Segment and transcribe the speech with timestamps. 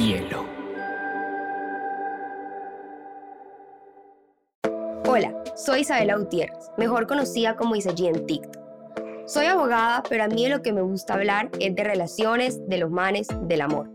[0.00, 0.46] hielo.
[5.06, 8.58] Hola, soy Isabela Gutiérrez, mejor conocida como Isaí en TikTok.
[9.26, 12.90] Soy abogada, pero a mí lo que me gusta hablar es de relaciones, de los
[12.90, 13.90] manes, del amor.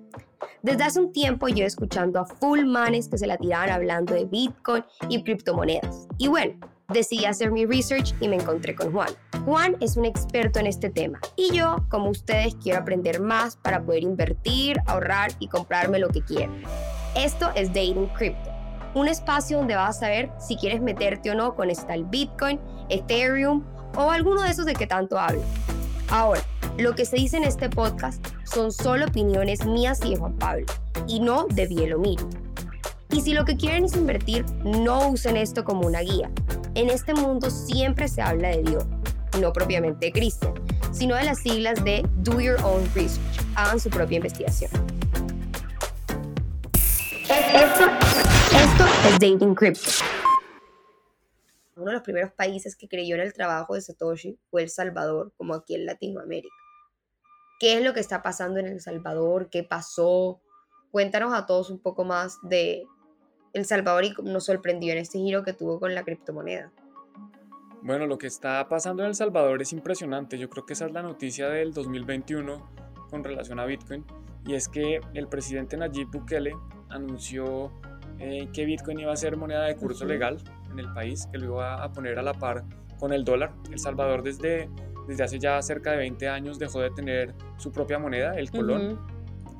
[0.62, 4.26] Desde hace un tiempo yo escuchando a full manes que se la tiraban hablando de
[4.26, 6.08] Bitcoin y criptomonedas.
[6.18, 6.60] Y bueno,
[6.90, 9.10] decidí hacer mi research y me encontré con Juan.
[9.46, 13.82] Juan es un experto en este tema y yo, como ustedes, quiero aprender más para
[13.84, 16.52] poder invertir, ahorrar y comprarme lo que quiero.
[17.16, 18.52] Esto es Dating Crypto,
[18.94, 22.60] un espacio donde vas a saber si quieres meterte o no con esta Bitcoin,
[22.90, 23.64] Ethereum
[23.96, 25.42] o alguno de esos de que tanto hablo.
[26.10, 26.42] Ahora,
[26.78, 30.66] lo que se dice en este podcast son solo opiniones mías y de Juan Pablo,
[31.08, 32.20] y no de Bielomir.
[33.12, 36.30] Y si lo que quieren es invertir, no usen esto como una guía.
[36.76, 38.86] En este mundo siempre se habla de Dios,
[39.40, 40.54] no propiamente de Cristo,
[40.92, 43.40] sino de las siglas de Do Your Own Research.
[43.56, 44.70] Hagan su propia investigación.
[47.30, 47.86] Esto,
[48.52, 49.90] esto es Dating Crypto.
[51.78, 55.32] Uno de los primeros países que creyó en el trabajo de Satoshi fue El Salvador,
[55.38, 56.54] como aquí en Latinoamérica.
[57.58, 59.50] ¿Qué es lo que está pasando en El Salvador?
[59.50, 60.42] ¿Qué pasó?
[60.92, 62.86] Cuéntanos a todos un poco más de
[63.56, 66.72] El Salvador y nos sorprendió en este giro que tuvo con la criptomoneda.
[67.82, 70.38] Bueno, lo que está pasando en El Salvador es impresionante.
[70.38, 72.70] Yo creo que esa es la noticia del 2021
[73.10, 74.06] con relación a Bitcoin.
[74.46, 76.54] Y es que el presidente Nayib Bukele
[76.90, 77.72] anunció
[78.20, 80.38] eh, que Bitcoin iba a ser moneda de curso legal
[80.72, 82.64] en el país, que lo iba a poner a la par
[83.00, 83.54] con el dólar.
[83.72, 84.70] El Salvador desde
[85.08, 89.00] desde hace ya cerca de 20 años dejó de tener su propia moneda, el colón.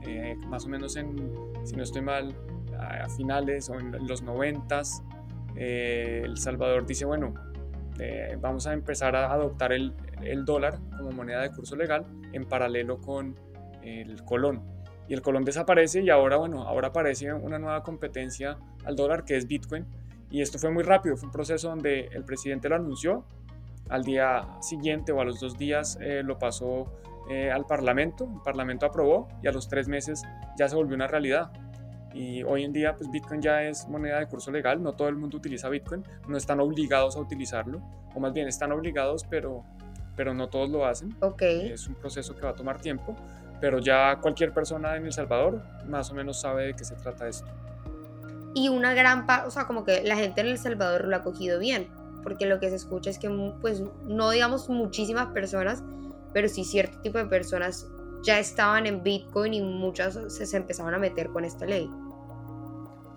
[0.08, 2.36] Eh, más o menos en, si no estoy mal,
[2.80, 4.82] a finales o en los 90,
[5.56, 7.34] eh, El Salvador dice, bueno,
[8.00, 12.46] eh, vamos a empezar a adoptar el, el, dólar como moneda de curso legal en
[12.46, 13.36] paralelo con
[13.84, 14.64] el colón.
[15.08, 19.38] Y el colón desaparece y ahora, bueno, ahora aparece una nueva competencia al dólar que
[19.38, 19.86] es Bitcoin.
[20.30, 23.26] Y esto fue muy rápido, fue un proceso donde el presidente lo anunció,
[23.90, 26.92] al día siguiente o a los dos días eh, lo pasó
[27.30, 30.24] eh, al Parlamento, el Parlamento aprobó y a los tres meses
[30.58, 31.52] ya se volvió una realidad.
[32.16, 35.16] Y hoy en día pues Bitcoin ya es moneda de curso legal, no todo el
[35.16, 37.82] mundo utiliza Bitcoin, no están obligados a utilizarlo,
[38.16, 39.66] o más bien están obligados, pero,
[40.16, 41.14] pero no todos lo hacen.
[41.20, 41.72] Okay.
[41.72, 43.16] Es un proceso que va a tomar tiempo,
[43.60, 47.28] pero ya cualquier persona en El Salvador más o menos sabe de qué se trata
[47.28, 47.48] esto.
[48.54, 51.22] Y una gran parte, o sea, como que la gente en El Salvador lo ha
[51.22, 51.90] cogido bien
[52.26, 53.30] porque lo que se escucha es que,
[53.62, 55.84] pues, no digamos muchísimas personas,
[56.34, 57.88] pero sí cierto tipo de personas
[58.24, 61.88] ya estaban en Bitcoin y muchas se, se empezaban a meter con esta ley.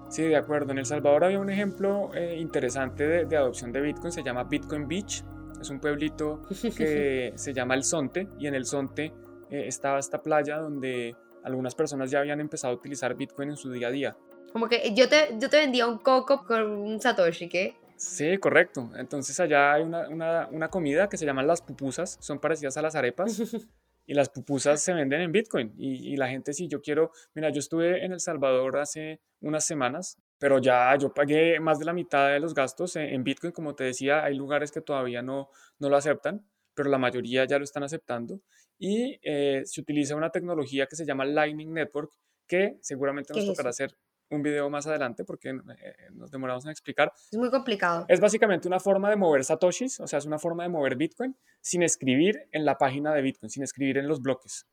[0.08, 0.72] Sí, de acuerdo.
[0.72, 4.44] En El Salvador había un ejemplo eh, interesante de, de, adopción de Bitcoin, se llama
[4.44, 5.22] Bitcoin Beach.
[5.60, 6.42] Es un pueblito
[6.76, 9.12] que se llama El Sonte y en El Sonte
[9.50, 13.70] eh, estaba esta playa donde algunas personas ya habían empezado a utilizar Bitcoin en su
[13.70, 14.16] día a día.
[14.52, 17.76] Como que yo te, yo te vendía un coco con un Satoshi, ¿qué?
[17.96, 18.90] Sí, correcto.
[18.96, 22.82] Entonces allá hay una, una, una, comida que se llaman las pupusas, son parecidas a
[22.82, 23.42] las arepas
[24.08, 25.74] y las pupusas se venden en Bitcoin.
[25.76, 29.66] Y, y, la gente si yo quiero, mira, yo estuve en El Salvador hace unas
[29.66, 33.74] semanas, pero ya yo pagué más de la mitad de los gastos en, Bitcoin, como
[33.74, 36.42] te decía, hay lugares que todavía no, no lo aceptan,
[36.72, 38.40] pero la mayoría ya lo están aceptando.
[38.78, 42.10] Y eh, se utiliza una tecnología que se llama Lightning Network
[42.46, 43.94] que seguramente nos tocará hacer
[44.30, 47.12] un video más adelante porque eh, nos demoramos en explicar.
[47.30, 48.04] Es muy complicado.
[48.08, 51.36] Es básicamente una forma de mover satoshis, o sea, es una forma de mover Bitcoin
[51.60, 54.66] sin escribir en la página de Bitcoin, sin escribir en los bloques.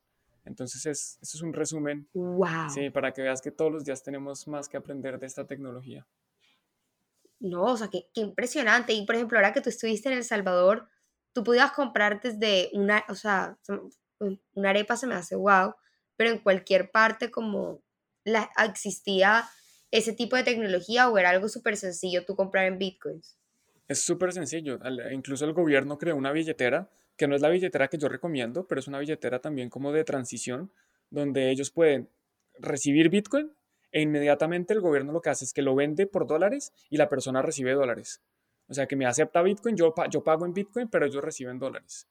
[0.46, 2.08] Entonces, es, eso es un resumen.
[2.14, 2.70] ¡Wow!
[2.70, 6.06] Sí, para que veas que todos los días tenemos más que aprender de esta tecnología.
[7.40, 8.94] No, o sea, qué, qué impresionante.
[8.94, 10.88] Y, por ejemplo, ahora que tú estuviste en El Salvador,
[11.34, 13.58] tú podías comprar desde una, o sea,
[14.54, 15.76] una arepa se me hace wow,
[16.16, 17.82] pero en cualquier parte como
[18.26, 19.46] la, existía
[19.92, 23.38] ese tipo de tecnología o era algo súper sencillo tú comprar en bitcoins?
[23.88, 24.80] Es súper sencillo.
[25.12, 28.80] Incluso el gobierno creó una billetera, que no es la billetera que yo recomiendo, pero
[28.80, 30.72] es una billetera también como de transición,
[31.10, 32.10] donde ellos pueden
[32.60, 33.54] recibir bitcoin
[33.92, 37.08] e inmediatamente el gobierno lo que hace es que lo vende por dólares y la
[37.08, 38.22] persona recibe dólares.
[38.68, 42.08] O sea, que me acepta Bitcoin, yo, yo pago en Bitcoin, pero ellos reciben dólares.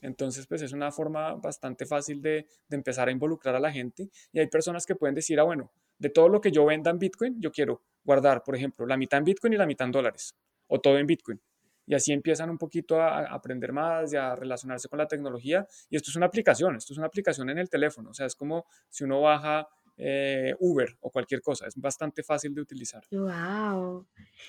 [0.00, 4.08] Entonces, pues es una forma bastante fácil de, de, empezar a involucrar a la gente.
[4.32, 6.98] Y hay personas que pueden decir, ah, bueno, de todo lo que yo venda en
[6.98, 10.34] Bitcoin, yo quiero guardar, por ejemplo, la mitad en Bitcoin y la mitad en dólares,
[10.68, 11.40] o todo en Bitcoin.
[11.86, 15.66] Y así empiezan un poquito a, a aprender más y a relacionarse con la tecnología.
[15.90, 18.10] Y esto es una aplicación, esto es una aplicación en el teléfono.
[18.10, 19.68] O sea, es como si uno baja
[20.02, 21.66] eh, Uber o cualquier cosa.
[21.66, 23.04] Es bastante fácil de utilizar.
[23.10, 24.06] ¡Wow!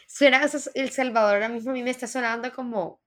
[0.07, 0.42] Suena,
[0.74, 3.01] El Salvador ahora mismo a mí me está sonando como,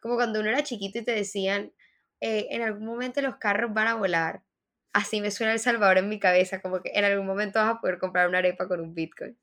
[0.00, 1.72] como cuando uno era chiquito y te decían,
[2.20, 4.42] eh, en algún momento los carros van a volar.
[4.94, 7.80] así me suena El Salvador en mi cabeza, como que en algún momento vas a
[7.80, 9.36] poder comprar una arepa con un Bitcoin.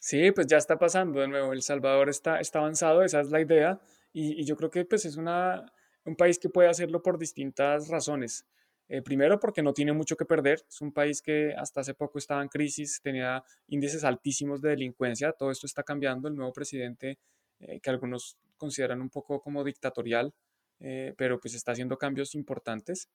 [0.00, 1.52] Sí, pues ya está pasando de nuevo.
[1.52, 3.80] El Salvador está, está avanzado, esa es la idea.
[4.12, 5.66] Y, yo creo que pues es una,
[6.04, 8.46] un país que puede hacerlo por distintas razones.
[8.92, 10.64] Eh, primero porque no tiene mucho que perder.
[10.68, 15.30] Es un país que hasta hace poco estaba en crisis, tenía índices altísimos de delincuencia.
[15.32, 16.26] Todo esto está cambiando.
[16.26, 17.16] El nuevo presidente,
[17.60, 20.34] eh, que algunos consideran un poco como dictatorial,
[20.80, 23.08] eh, pero pues está haciendo cambios importantes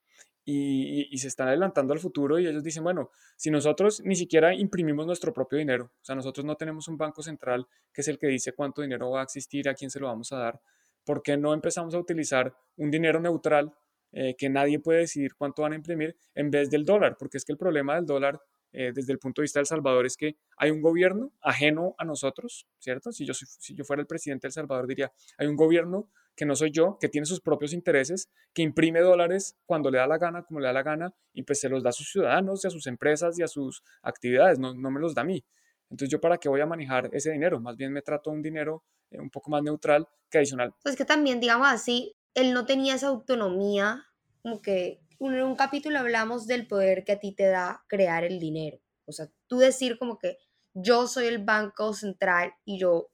[0.46, 5.06] y, se están adelantando al futuro y ellos dicen, bueno, si nosotros ni siquiera imprimimos
[5.06, 8.28] nuestro propio dinero, o sea, nosotros no tenemos un banco central que es el que
[8.28, 10.62] dice cuánto dinero va a existir, a quién se lo vamos a dar,
[11.04, 13.74] ¿por qué no empezamos a utilizar un dinero neutral
[14.18, 17.18] eh, que nadie puede decidir cuánto van a imprimir en vez del dólar?
[17.20, 18.40] Porque es que el problema del dólar
[18.72, 21.96] eh, desde el punto de vista de El Salvador es que hay un gobierno ajeno
[21.98, 23.12] a nosotros, ¿cierto?
[23.12, 26.46] Si yo, si yo fuera el presidente de El Salvador diría, hay un gobierno que
[26.46, 30.18] no soy yo, que tiene sus propios intereses, que imprime dólares cuando le da la
[30.18, 32.68] gana, como le da la gana, y pues se los da a sus ciudadanos y
[32.68, 35.44] a sus empresas y a sus actividades, no, no me los da a mí.
[35.90, 38.84] Entonces yo para qué voy a manejar ese dinero, más bien me trato un dinero
[39.12, 40.74] eh, un poco más neutral que adicional.
[40.84, 44.06] Pues que también, digamos así, él no tenía esa autonomía,
[44.44, 48.40] como que en un capítulo hablamos del poder que a ti te da crear el
[48.40, 48.80] dinero.
[49.06, 50.38] O sea, tú decir como que
[50.74, 53.10] yo soy el banco central y yo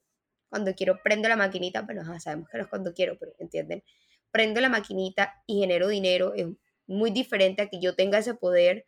[0.49, 3.83] cuando quiero prendo la maquinita, pero sabemos que no es cuando quiero, pero entienden,
[4.31, 6.47] prendo la maquinita y genero dinero, es
[6.87, 8.85] muy diferente a que yo tenga ese poder,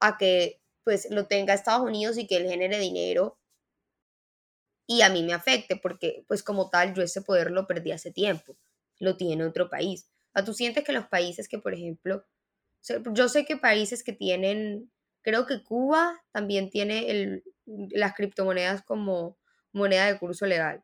[0.00, 3.38] a que pues lo tenga Estados Unidos y que él genere dinero
[4.86, 8.10] y a mí me afecte, porque pues como tal yo ese poder lo perdí hace
[8.10, 8.56] tiempo,
[9.04, 10.10] lo tiene otro país.
[10.28, 12.24] O sea, tú sientes que los países que, por ejemplo,
[13.12, 14.90] yo sé que países que tienen,
[15.22, 19.38] creo que Cuba también tiene el, las criptomonedas como
[19.72, 20.82] moneda de curso legal.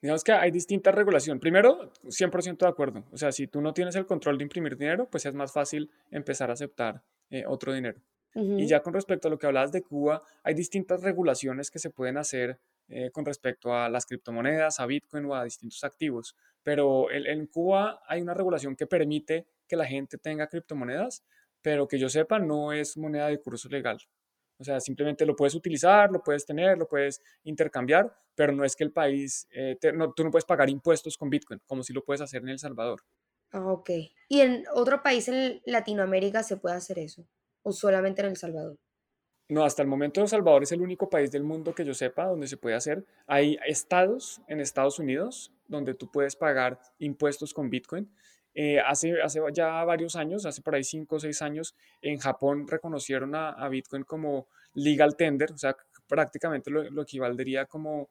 [0.00, 1.40] Digamos que hay distintas regulaciones.
[1.40, 3.04] Primero, 100% de acuerdo.
[3.10, 5.90] O sea, si tú no tienes el control de imprimir dinero, pues es más fácil
[6.10, 8.00] empezar a aceptar eh, otro dinero.
[8.34, 11.90] Y ya con respecto a lo que hablabas de Cuba, hay distintas regulaciones que se
[11.90, 16.36] pueden hacer eh, con respecto a las criptomonedas, a Bitcoin o a distintos activos.
[16.62, 21.24] Pero en Cuba hay una regulación que permite que la gente tenga criptomonedas,
[21.62, 23.98] pero que yo sepa no es moneda de curso legal.
[24.58, 28.74] O sea, simplemente lo puedes utilizar, lo puedes tener, lo puedes intercambiar, pero no es
[28.74, 32.04] que el país, eh, no, tú no puedes pagar impuestos con Bitcoin, como si lo
[32.04, 33.02] puedes hacer en El Salvador.
[33.52, 33.90] Ah, ok.
[34.28, 37.24] ¿Y en otro país en Latinoamérica se puede hacer eso?
[37.62, 38.78] ¿O solamente en El Salvador?
[39.48, 42.26] No, hasta el momento El Salvador es el único país del mundo que yo sepa
[42.26, 43.06] donde se puede hacer.
[43.26, 48.10] Hay estados en Estados Unidos donde tú puedes pagar impuestos con Bitcoin.
[48.54, 52.66] Eh, hace, hace ya varios años, hace por ahí cinco o seis años, en Japón
[52.66, 55.76] reconocieron a, Bitcoin como legal tender, o sea,
[56.08, 58.10] prácticamente lo, lo equivaldría como,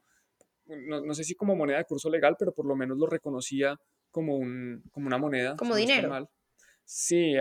[0.68, 3.78] no, sé si como moneda de curso legal, pero por lo menos lo reconocía
[4.12, 5.56] como, un, como una moneda.
[5.56, 6.30] Como dinero.
[6.90, 7.36] Sí,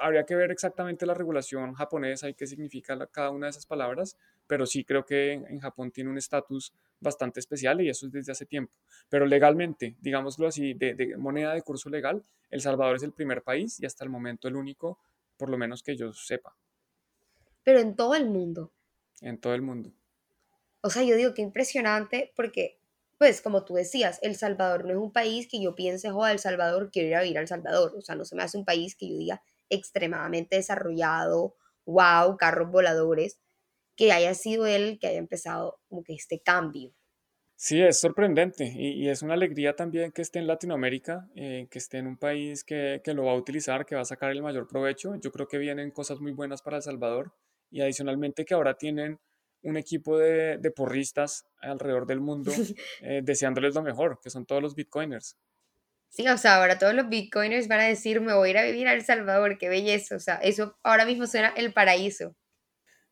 [0.00, 4.16] habría que ver exactamente la regulación japonesa y qué significa cada una de esas palabras,
[4.46, 8.32] pero sí creo que en Japón tiene un estatus bastante especial y eso es desde
[8.32, 8.72] hace tiempo.
[9.10, 13.78] Pero legalmente, digámoslo así, de, moneda de curso legal, El Salvador es el primer país
[13.78, 14.98] y hasta el momento el único,
[15.36, 16.56] por lo menos que yo sepa.
[17.62, 18.72] Pero en todo el mundo.
[19.20, 19.92] En todo el mundo.
[20.80, 22.78] O sea, yo digo que impresionante porque
[23.18, 26.38] pues como tú decías, El Salvador no es un país que yo piense, joder, El
[26.38, 27.94] Salvador, quiero ir a vivir a El Salvador.
[27.96, 31.54] O sea, no se me hace un país que yo diga extremadamente desarrollado,
[31.86, 33.38] wow, carros voladores,
[33.96, 36.92] que haya sido él que haya empezado como que este cambio.
[37.58, 41.96] Sí, es sorprendente y, es una alegría también que esté en Latinoamérica, eh, que esté
[41.96, 44.68] en un país que, que, lo va a utilizar, que va a sacar el mayor
[44.68, 45.14] provecho.
[45.16, 47.32] Yo creo que vienen cosas muy buenas para El Salvador
[47.70, 49.18] y adicionalmente que ahora tienen
[49.62, 52.52] un equipo de, porristas alrededor del mundo
[53.02, 55.36] eh, deseándoles lo mejor, que son todos los bitcoiners.
[56.08, 58.64] Sí, o sea, ahora todos los bitcoiners van a decir, me voy a ir a
[58.64, 62.34] vivir a El Salvador, qué belleza, o sea, eso ahora mismo suena el paraíso.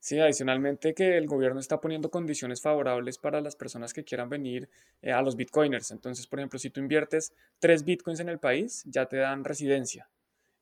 [0.05, 4.69] Sí, adicionalmente que el gobierno está poniendo condiciones favorables para las personas que quieran venir
[5.01, 5.91] eh, a los bitcoiners.
[5.93, 10.11] Entonces, por ejemplo, si tú inviertes tres bitcoins en el país, ya te dan residencia.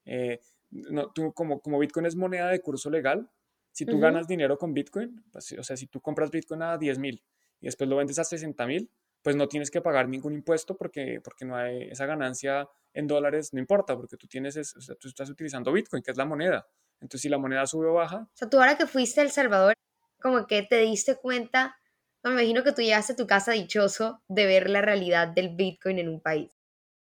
[0.05, 0.39] Eh,
[0.71, 3.29] no, tú, como, como bitcoin es moneda de curso legal,
[3.73, 6.99] si tú ganas dinero con Bitcoin, pues, o sea, si tú compras Bitcoin a 10
[6.99, 7.23] mil
[7.61, 8.91] y después lo vendes a 60 mil,
[9.23, 13.53] pues no tienes que pagar ningún impuesto porque, porque no hay esa ganancia en dólares,
[13.53, 16.67] no importa, porque tú, tienes, o sea, tú estás utilizando Bitcoin, que es la moneda.
[17.01, 18.29] Entonces, si la moneda sube o baja.
[18.33, 19.75] O sea, tú ahora que fuiste a El Salvador,
[20.21, 21.77] como que te diste cuenta,
[22.23, 25.99] me imagino que tú llegaste a tu casa dichoso de ver la realidad del Bitcoin
[25.99, 26.53] en un país.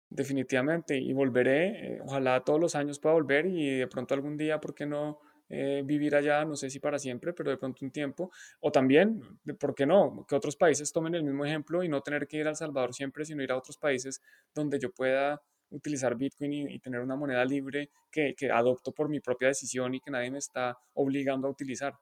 [0.10, 4.60] Definitivamente, y volveré, eh, ojalá todos los años pueda volver y de pronto algún día,
[4.60, 5.20] ¿por qué no?
[5.50, 8.32] Eh, vivir allá, no sé si para siempre, pero de pronto un tiempo.
[8.60, 9.22] O también,
[9.60, 10.26] ¿por qué no?
[10.28, 12.94] Que otros países tomen el mismo ejemplo y no tener que ir a El Salvador
[12.94, 14.22] siempre, sino ir a otros países
[14.54, 15.42] donde yo pueda
[15.72, 20.00] utilizar Bitcoin y, tener una moneda libre que, que adopto por mi propia decisión y
[20.00, 21.94] que nadie me está obligando a utilizar.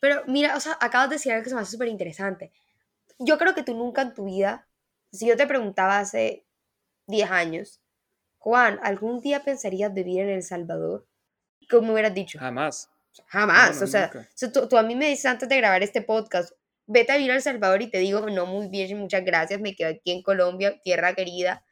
[0.00, 2.52] Pero mira, o sea, acabas de decir algo que se me hace súper interesante.
[3.18, 4.66] Yo creo que tú nunca en tu vida,
[5.12, 6.46] si yo te preguntaba hace
[7.06, 7.82] 10 años,
[8.38, 11.06] Juan, ¿algún día pensarías vivir en El Salvador?
[11.70, 12.38] ¿Cómo me hubieras dicho?
[12.38, 12.90] Jamás.
[13.26, 13.80] Jamás.
[13.82, 14.10] o sea,
[14.68, 16.52] tú, a mí me dices antes de grabar este podcast,
[16.86, 19.74] vete a vivir a El Salvador y te digo, no, muy bien, muchas gracias, me
[19.74, 21.64] quedo aquí en Colombia, tierra querida,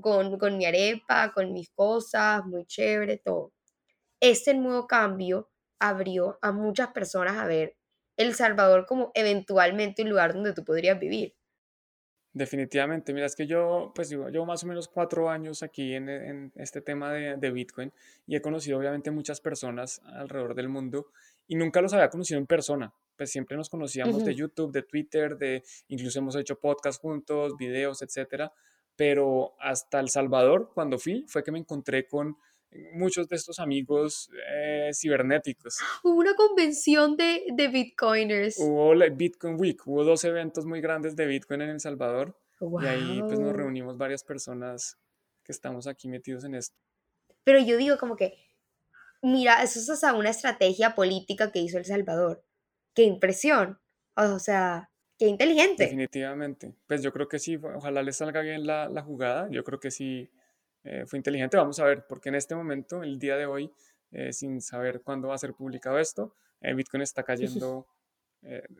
[0.00, 3.52] con, con mi arepa, con mis cosas, muy chévere, todo.
[4.20, 7.76] Este nuevo cambio abrió a muchas personas a ver
[8.16, 11.34] El Salvador como eventualmente un lugar donde tú podrías vivir.
[12.34, 16.52] Definitivamente, mira, es que yo, pues llevo más o menos cuatro años aquí en, en
[16.54, 17.92] este tema de, de, Bitcoin
[18.26, 21.08] y he conocido obviamente muchas personas alrededor del mundo
[21.46, 25.36] y nunca los había conocido en persona, pues siempre nos conocíamos de YouTube, de Twitter,
[25.36, 28.50] de incluso hemos hecho podcast juntos, videos, etcétera,
[28.96, 32.38] pero hasta El Salvador, cuando fui, fue que me encontré con
[32.92, 35.78] muchos de estos amigos eh, cibernéticos.
[36.02, 38.58] Hubo una convención de, de Bitcoiners.
[38.58, 42.36] Hubo la Bitcoin Week, hubo dos eventos muy grandes de Bitcoin en El Salvador.
[42.60, 44.96] Y ahí pues nos reunimos varias personas
[45.42, 46.76] que estamos aquí metidos en esto.
[47.42, 48.38] Pero yo digo como que,
[49.20, 52.44] mira, eso es hasta una estrategia política que hizo El Salvador.
[52.94, 53.80] Qué impresión.
[54.14, 55.84] O sea, qué inteligente.
[55.84, 56.72] Definitivamente.
[56.86, 59.48] Pues yo creo que sí, ojalá le salga bien la, la jugada.
[59.50, 60.30] Yo creo que sí
[60.84, 61.56] eh, fue inteligente.
[61.56, 63.70] Vamos a ver, porque en este momento, el día de hoy,
[64.10, 67.86] eh, sin saber cuándo va a ser publicado esto, eh, Bitcoin está cayendo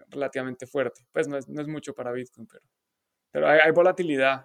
[0.08, 1.02] relativamente fuerte.
[1.12, 2.64] Pues no es, no es, mucho para Bitcoin, pero,
[3.30, 4.44] pero hay, hay, volatilidad.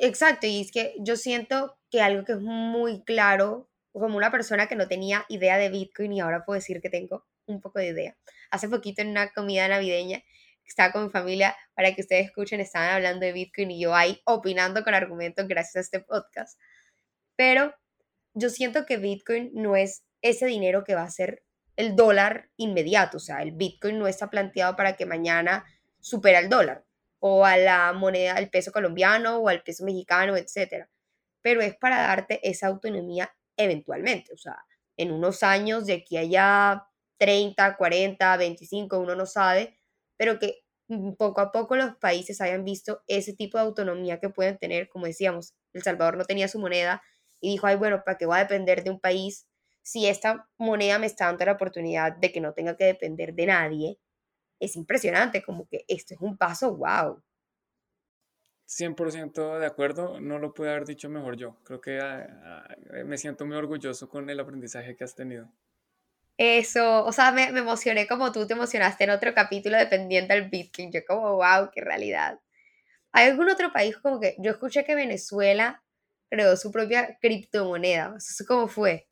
[0.00, 4.68] Exacto, y es que yo siento que algo que es muy claro, como una persona
[4.68, 7.88] que no tenía idea de Bitcoin y ahora puedo decir que tengo un poco de
[7.88, 8.16] idea.
[8.52, 10.22] Hace poquito en una comida navideña
[10.66, 14.20] estaba con mi familia, para que ustedes escuchen, estaban hablando de Bitcoin y yo ahí
[14.24, 16.58] opinando con argumentos gracias a este podcast.
[17.36, 17.74] Pero
[18.34, 21.44] yo siento que Bitcoin no es ese dinero que va a ser
[21.76, 23.18] el dólar inmediato.
[23.18, 25.64] O sea, el Bitcoin no está planteado para que mañana
[26.00, 26.84] supera el dólar
[27.20, 30.86] o a la moneda, al peso colombiano o al peso mexicano, etc.
[31.42, 34.32] Pero es para darte esa autonomía eventualmente.
[34.32, 34.64] O sea,
[34.96, 36.86] en unos años, de aquí allá
[37.18, 39.78] 30, 40, 25, uno no sabe,
[40.16, 40.64] pero que
[41.16, 44.88] poco a poco los países hayan visto ese tipo de autonomía que pueden tener.
[44.88, 47.02] Como decíamos, El Salvador no tenía su moneda,
[47.44, 49.46] y dijo, ay, bueno, ¿para qué voy a depender de un país
[49.82, 53.44] si esta moneda me está dando la oportunidad de que no tenga que depender de
[53.44, 53.98] nadie?
[54.58, 57.22] Es impresionante, como que esto es un paso, wow.
[58.66, 61.58] 100% de acuerdo, no lo pude haber dicho mejor yo.
[61.64, 62.74] Creo que ah, ah,
[63.04, 65.52] me siento muy orgulloso con el aprendizaje que has tenido.
[66.38, 70.48] Eso, o sea, me, me, emocioné como tú te emocionaste en otro capítulo dependiente del
[70.48, 70.90] Bitcoin.
[70.90, 72.40] Yo como, wow, qué realidad.
[73.12, 75.83] ¿Hay algún otro país como que yo escuché que Venezuela
[76.34, 78.16] creó su propia criptomoneda.
[78.48, 79.06] ¿Cómo fue?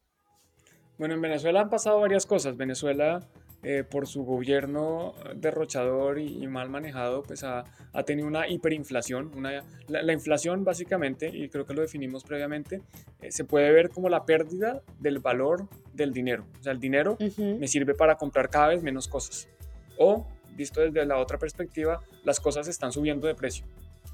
[0.98, 2.56] Bueno, en Venezuela han pasado varias cosas.
[2.56, 3.20] Venezuela,
[3.62, 7.64] eh, por su gobierno derrochador y, mal manejado, pues ha,
[8.04, 9.30] tenido una hiperinflación.
[9.36, 12.82] Una, la, inflación básicamente, y creo que lo definimos previamente,
[13.20, 16.44] eh, se puede ver como la pérdida del valor del dinero.
[16.58, 19.48] O sea, el dinero me sirve para comprar cada vez menos cosas.
[19.96, 20.26] O,
[20.56, 23.64] visto desde la otra perspectiva, las cosas están subiendo de precio.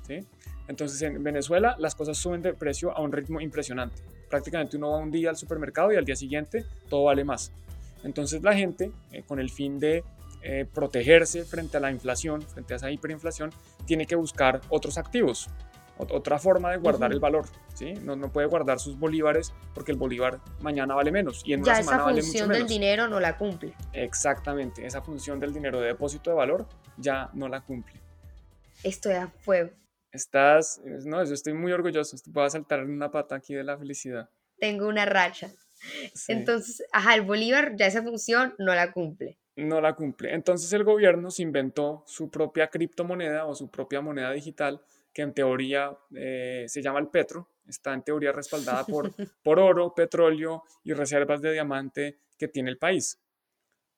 [0.07, 0.27] ¿sí?
[0.69, 4.03] Entonces en Venezuela las cosas suben de precio a un ritmo impresionante.
[4.29, 7.53] Prácticamente uno va un día al supermercado y al día siguiente todo vale más.
[8.05, 10.05] Entonces la gente, eh, con el fin de
[10.43, 13.51] eh, protegerse frente a la inflación, frente a esa hiperinflación,
[13.87, 15.49] tiene que buscar otros activos,
[15.97, 17.47] otra forma de guardar el valor.
[17.75, 17.95] ¿sí?
[18.05, 21.81] No, no, puede guardar sus bolívares porque el bolívar mañana vale menos y en ya
[21.81, 23.75] esa función del dinero no la cumple.
[23.93, 27.95] Exactamente, esa función del dinero de depósito de valor ya no la cumple.
[28.85, 29.73] Esto ya fue
[30.13, 33.77] Estás, no, yo estoy muy orgulloso, voy a saltar en una pata aquí de la
[33.77, 34.31] felicidad.
[34.59, 35.51] Tengo una racha.
[36.29, 39.39] Entonces, ajá, el Bolívar ya esa función no la cumple.
[39.57, 40.35] No la cumple.
[40.35, 44.81] Entonces el gobierno se inventó su propia criptomoneda o su propia moneda digital
[45.13, 47.51] que en teoría eh, se llama el Petro.
[47.67, 49.11] Está en teoría respaldada por,
[49.43, 53.21] por oro, petróleo y reservas de diamante que tiene el país.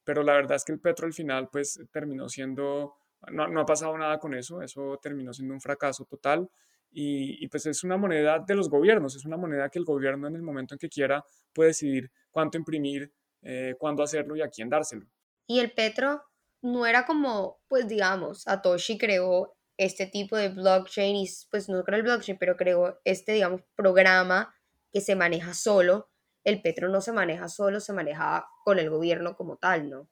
[0.05, 2.97] Pero la verdad es que el Petro al final pues terminó siendo
[3.29, 6.49] no, ha pasado nada con eso, eso terminó siendo un fracaso total
[6.93, 10.35] y, pues es una moneda de los gobiernos, es una moneda que el gobierno en
[10.35, 13.13] el momento en que quiera puede decidir cuánto imprimir,
[13.43, 15.07] eh, cuándo hacerlo y a quién dárselo.
[15.47, 16.23] Y el Petro
[16.63, 21.99] no era como, pues digamos, Satoshi creó este tipo de blockchain y pues no creo
[21.99, 24.55] el blockchain, pero creó este, digamos, programa
[24.93, 26.11] que se maneja solo.
[26.45, 30.09] El Petro no se maneja solo, se maneja con el gobierno como tal, ¿no?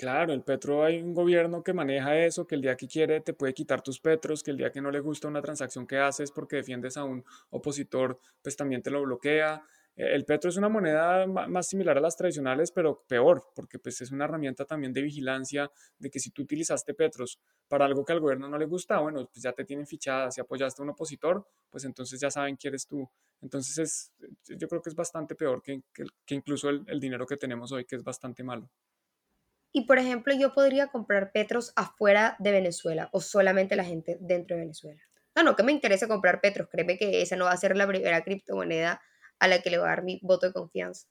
[0.00, 3.34] Claro, el petro hay un gobierno que maneja eso, que el día que quiere te
[3.34, 6.32] puede quitar tus petros, que el día que no le gusta una transacción que haces
[6.32, 9.62] porque defiendes a un opositor, pues también te lo bloquea.
[9.94, 14.00] Eh, el petro es una moneda más similar a las tradicionales, pero peor, porque pues
[14.00, 17.38] es una herramienta también de vigilancia, de que si tú utilizaste petros
[17.68, 20.40] para algo que al gobierno no le gusta, bueno, pues ya te tienen fichada, si
[20.40, 23.06] apoyaste a un opositor, pues entonces ya saben quién eres tú.
[23.42, 24.12] Entonces es,
[24.56, 25.82] yo creo que es bastante peor que,
[26.28, 28.70] incluso el dinero que tenemos hoy, que es bastante malo.
[29.72, 34.56] Y por ejemplo, yo podría comprar petros afuera de Venezuela o solamente la gente dentro
[34.56, 35.00] de Venezuela.
[35.36, 36.68] No, no, que me interese comprar petros.
[36.68, 39.00] Créeme que esa no va a ser la primera criptomoneda
[39.38, 41.06] a la que le voy a dar mi voto de confianza.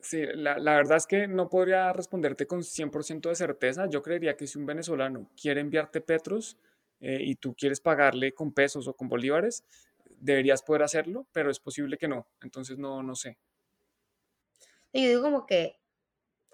[0.00, 3.86] Sí, la, verdad es que no podría responderte con 100% de certeza.
[3.88, 6.56] Yo creería que si un venezolano quiere enviarte petros
[7.00, 9.64] eh, y tú quieres pagarle con pesos o con bolívares,
[10.18, 12.26] deberías poder hacerlo, pero es posible que no.
[12.42, 13.38] Entonces no, no sé.
[14.92, 15.78] Yo digo como que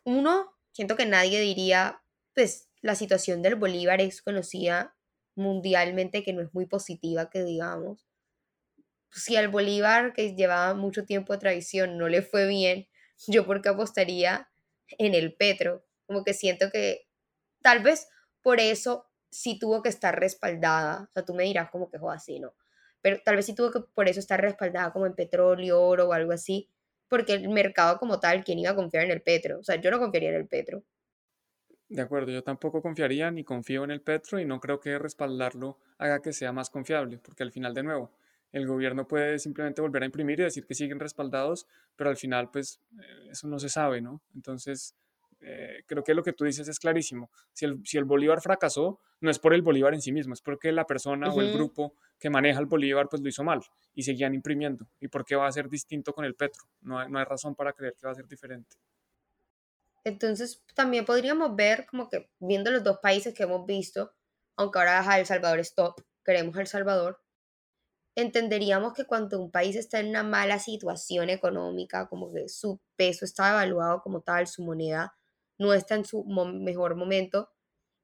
[0.05, 2.03] uno siento que nadie diría,
[2.35, 4.95] pues la situación del Bolívar es conocida
[5.35, 8.07] mundialmente que no es muy positiva, que digamos.
[9.11, 12.89] Si al Bolívar, que llevaba mucho tiempo de tradición, no le fue bien,
[13.27, 14.51] yo porque apostaría
[14.99, 15.87] en el Petro.
[16.05, 17.09] Como que siento que
[17.63, 18.09] tal vez
[18.43, 21.05] por eso sí tuvo que estar respaldada.
[21.09, 22.55] O sea, tú me dirás como que joder así, ¿no?
[23.01, 26.13] Pero tal vez sí tuvo que por eso estar respaldada como en petróleo, oro o
[26.13, 26.69] algo así
[27.09, 29.61] porque el mercado como tal, ¿quién iba a confiar en el petro?
[29.61, 30.83] O sea, yo no confiaría en el petro.
[31.89, 35.79] De acuerdo, yo tampoco confiaría ni confío en el petro y no creo que respaldarlo
[35.99, 38.13] haga que sea más confiable, porque al final, de nuevo,
[38.53, 42.51] el gobierno puede simplemente volver a imprimir y decir que siguen respaldados, pero al final,
[42.51, 44.21] pues, eh, eso no se sabe, ¿no?
[44.35, 44.97] Entonces,
[45.41, 47.31] eh, creo que lo que tú dices es clarísimo.
[47.53, 50.41] Si el, si el, Bolívar fracasó, no es por el Bolívar en sí mismo, es
[50.41, 53.61] porque la persona o el grupo que maneja el Bolívar pues lo hizo mal
[53.95, 54.87] y seguían imprimiendo.
[55.01, 56.65] ¿Y por qué va a ser distinto con el Petro?
[56.81, 58.77] No hay, no hay razón para creer que va a ser diferente.
[60.05, 64.13] Entonces, también podríamos ver como que viendo los dos países que hemos visto,
[64.57, 67.21] aunque ahora El Salvador es top, queremos El Salvador,
[68.15, 73.25] entenderíamos que cuando un país está en una mala situación económica, como que su peso
[73.25, 75.15] está evaluado como tal, su moneda
[75.59, 77.51] no está en su mejor momento,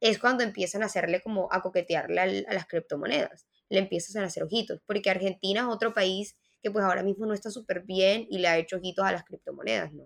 [0.01, 4.43] es cuando empiezan a hacerle como a coquetearle a las criptomonedas, le empiezan a hacer
[4.43, 8.39] ojitos, porque Argentina es otro país que pues ahora mismo no está súper bien y
[8.39, 10.05] le ha hecho ojitos a las criptomonedas, ¿no?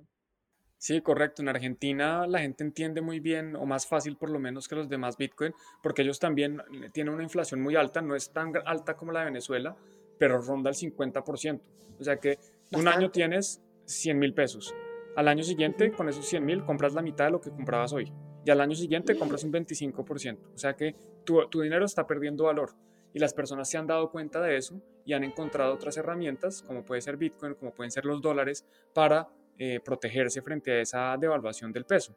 [0.79, 1.43] Sí, correcto.
[1.43, 4.89] En Argentina la gente entiende muy bien, o más fácil por lo menos que los
[4.89, 5.53] demás Bitcoin,
[5.83, 9.27] porque ellos también tienen una inflación muy alta, no es tan alta como la de
[9.27, 9.77] Venezuela,
[10.19, 11.61] pero ronda el 50%.
[11.99, 12.39] O sea que
[12.73, 14.75] un año tienes 100 mil pesos
[15.17, 18.13] al año siguiente, con esos 100 mil, compras la mitad de lo que comprabas hoy.
[18.45, 20.39] Y al año siguiente compras un 25%.
[20.55, 22.75] O sea que tu, dinero está perdiendo valor.
[23.17, 26.85] Y las personas se han dado cuenta de eso y han encontrado otras herramientas, como
[26.85, 29.27] puede ser Bitcoin, como pueden ser los dólares, para
[29.57, 32.15] eh, protegerse frente a esa devaluación del peso.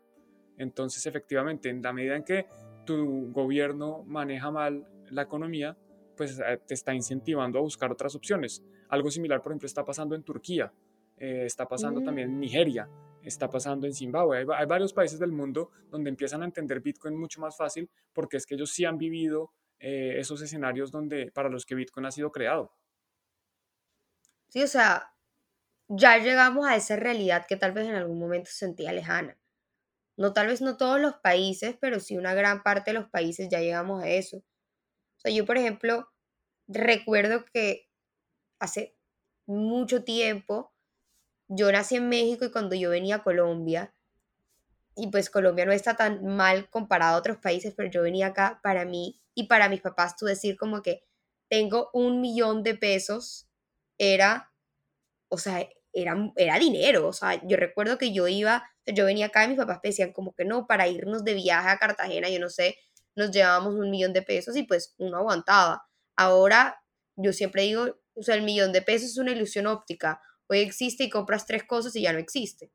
[0.57, 2.47] Entonces, efectivamente, en la medida en que
[2.85, 5.77] tu gobierno maneja mal la economía,
[6.17, 8.61] pues eh, te está incentivando a buscar otras opciones.
[8.89, 10.69] Algo similar, por ejemplo, está pasando en Turquía.
[11.15, 12.39] Eh, está pasando también en mm.
[12.41, 12.89] Nigeria,
[13.23, 14.45] está pasando en Zimbabue.
[14.53, 18.45] Hay, varios países del mundo donde empiezan a entender Bitcoin mucho más fácil porque es
[18.45, 22.31] que ellos sí han vivido eh, esos escenarios donde, para los que Bitcoin ha sido
[22.31, 22.73] creado.
[24.49, 25.13] Sí, o sea,
[25.87, 29.37] ya llegamos a esa realidad que tal vez en algún momento sentía lejana.
[30.17, 33.47] No, tal vez no todos los países, pero sí una gran parte de los países
[33.49, 34.37] ya llegamos a eso.
[34.37, 36.09] O sea, yo, por ejemplo,
[36.67, 37.89] recuerdo que
[38.59, 38.95] hace
[39.45, 40.73] mucho tiempo
[41.47, 43.93] yo nací en México y cuando yo venía a Colombia,
[44.95, 48.59] y pues Colombia no está tan mal comparado a otros países, pero yo venía acá
[48.61, 51.03] para mí y para mis papás, tú decir como que
[51.49, 53.47] tengo un millón de pesos,
[53.97, 54.51] era,
[55.29, 59.45] o sea, era, era dinero, o sea, yo recuerdo que yo iba, yo venía acá
[59.45, 62.49] y mis papás decían como que no, para irnos de viaje a Cartagena, yo no
[62.49, 62.77] sé,
[63.15, 65.87] nos llevábamos un millón de pesos y pues uno aguantaba.
[66.15, 66.83] Ahora,
[67.15, 71.03] yo siempre digo, o sea, el millón de pesos es una ilusión óptica hoy existe
[71.03, 72.71] y compras tres cosas y ya no existe.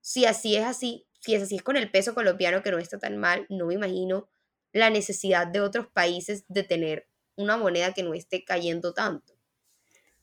[0.00, 2.98] Si así es así, si es así es con el peso colombiano que no está
[2.98, 4.30] tan mal, no me imagino
[4.72, 9.34] la necesidad de otros países de tener una moneda que no esté cayendo tanto.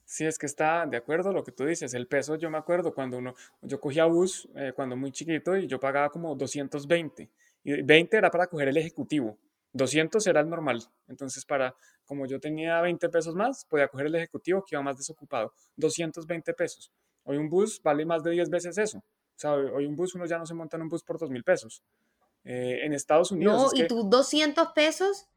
[0.03, 1.93] Sí, es que está de acuerdo lo que tú dices.
[1.95, 5.65] El peso, yo me acuerdo cuando uno, yo cogía bus eh, cuando muy chiquito y
[5.65, 7.31] yo pagaba como 220.
[7.63, 9.39] Y 20 era para coger el ejecutivo.
[9.73, 10.83] 200 era el normal.
[11.07, 14.97] Entonces, para, como yo tenía 20 pesos más, podía coger el ejecutivo que iba más
[14.97, 15.53] desocupado.
[15.75, 16.91] 220 pesos.
[17.23, 18.99] Hoy un bus vale más de 10 veces eso.
[18.99, 21.31] O sea, hoy un bus uno ya no se monta en un bus por 2
[21.31, 21.83] mil pesos.
[22.45, 23.73] Eh, en Estados Unidos.
[23.73, 25.27] No, y tus 200 pesos.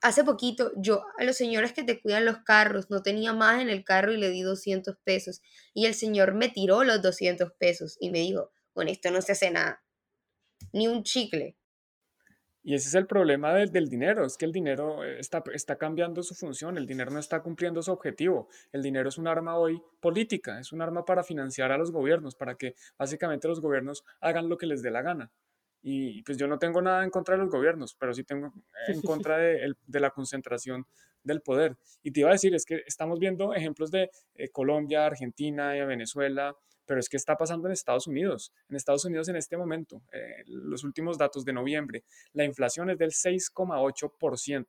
[0.00, 3.70] Hace poquito, yo a los señores que te cuidan los carros, no tenía más en
[3.70, 5.40] el carro y le di 200 pesos.
[5.72, 9.32] Y el señor me tiró los 200 pesos y me dijo, con esto no se
[9.32, 9.84] hace nada.
[10.72, 11.56] ni un chicle.
[12.64, 15.78] Y ese es el problema del, del, dinero, es que el dinero eh, está, está
[15.78, 18.48] cambiando su función, el dinero no está cumpliendo su objetivo.
[18.70, 22.36] El dinero es un arma hoy política, es un arma para financiar a los gobiernos,
[22.36, 25.32] para que básicamente los gobiernos hagan lo que les dé la gana.
[25.82, 28.52] Y pues yo no tengo nada en contra de los gobiernos, pero sí tengo
[28.86, 30.86] en contra de, de la concentración
[31.24, 31.76] del poder.
[32.02, 35.84] Y te iba a decir, es que estamos viendo ejemplos de eh, Colombia, Argentina, y
[35.84, 38.52] Venezuela, pero es que está pasando en Estados Unidos.
[38.68, 42.98] En Estados Unidos en este momento, eh, los últimos datos de noviembre, la inflación es
[42.98, 44.66] del 6,8%.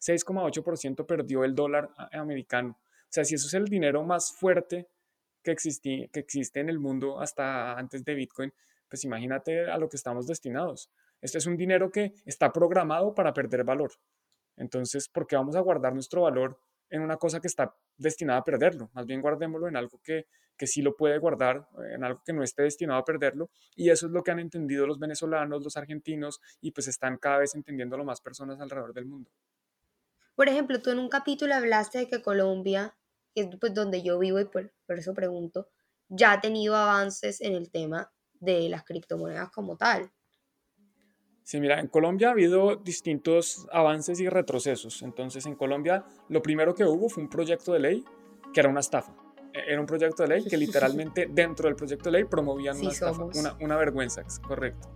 [0.00, 2.78] 6,8% perdió el dólar americano.
[2.78, 4.88] O sea, si eso es el dinero más fuerte
[5.42, 8.52] que, que existe en el mundo hasta antes de Bitcoin,
[8.94, 10.88] pues imagínate a lo que estamos destinados.
[11.20, 13.90] Este es un dinero que está programado para perder valor.
[14.56, 18.44] Entonces, ¿por qué vamos a guardar nuestro valor en una cosa que está destinada a
[18.44, 18.90] perderlo?
[18.92, 20.26] Más bien guardémoslo en algo que,
[20.56, 23.50] que sí lo puede guardar, en algo que no esté destinado a perderlo.
[23.74, 27.38] Y eso es lo que han entendido los venezolanos, los argentinos, y pues están cada
[27.38, 29.28] vez entendiendo más personas alrededor del mundo.
[30.36, 32.94] Por ejemplo, tú en un capítulo hablaste de que Colombia,
[33.34, 35.68] que es pues, donde yo vivo y por eso pregunto,
[36.08, 38.13] ya ha tenido avances en el tema
[38.44, 40.10] de las criptomonedas como tal.
[41.44, 45.02] Sí, mira, en Colombia ha habido distintos avances y retrocesos.
[45.02, 48.04] Entonces, en Colombia lo primero que hubo fue un proyecto de ley
[48.52, 49.14] que era una estafa.
[49.52, 52.90] E, era un proyecto de ley que literalmente dentro del proyecto de ley promovían una
[52.90, 53.24] estafa,
[53.60, 54.88] una, vergüenza, correcto.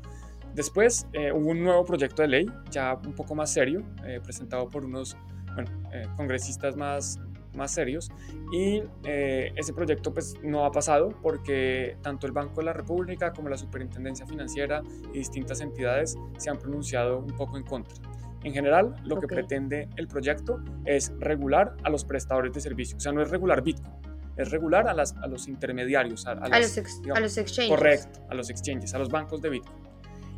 [0.54, 4.70] Después eh, hubo un nuevo proyecto de ley, ya un poco más serio, eh, presentado
[4.70, 5.16] por unos
[5.54, 7.20] bueno, eh, congresistas más,
[7.54, 8.10] más serios
[8.52, 13.32] y eh, ese proyecto pues no ha pasado porque tanto el Banco de la República
[13.32, 14.82] como la Superintendencia Financiera
[15.12, 17.96] y distintas entidades se han pronunciado un poco en contra.
[18.44, 23.00] En general, lo que pretende el proyecto es regular a los prestadores de servicios, o
[23.00, 23.94] sea, no es regular Bitcoin,
[24.36, 26.78] es regular a, las, a los intermediarios, a, a, los,
[27.14, 27.68] a los exchanges.
[27.68, 29.88] Correcto, a los exchanges, a los bancos de Bitcoin.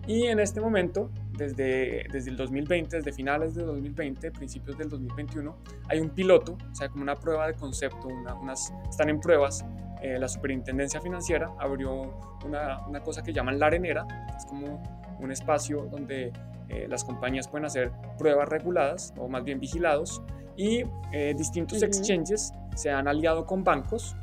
[0.06, 5.56] Y en este momento, desde, desde el 2020, desde finales de 2020, principios del 2021,
[5.88, 9.64] hay un piloto, o sea, como una prueba de concepto, unas, están en pruebas.
[10.02, 14.82] Eh, la Superintendencia Financiera abrió una, una, cosa que llaman la arenera, es como
[15.18, 16.32] un espacio donde
[16.68, 20.22] eh, las compañías pueden hacer pruebas reguladas o más bien vigilados
[20.56, 24.16] y eh, distintos exchanges se han aliado con bancos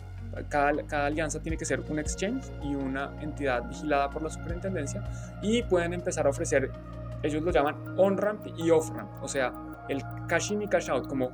[0.49, 5.03] cada, alianza tiene que ser un exchange y una entidad vigilada por la superintendencia
[5.41, 6.71] y pueden empezar a ofrecer,
[7.23, 9.53] ellos lo llaman on-ramp y off-ramp, o sea,
[9.89, 11.31] el cash in y cash out, como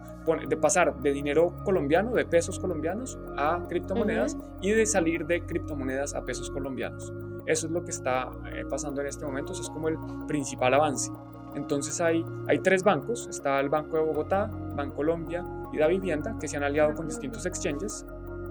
[0.48, 6.14] de pasar de dinero colombiano, de pesos colombianos a criptomonedas y de salir de criptomonedas
[6.14, 7.12] a pesos colombianos.
[7.46, 10.74] Eso es lo que está eh, pasando en este momento, eso es como el principal
[10.74, 11.12] avance.
[11.56, 16.36] Entonces hay, hay tres bancos, está el Banco de Bogotá, Banco Colombia y Da Vivienda,
[16.40, 18.06] que se han aliado con distintos exchanges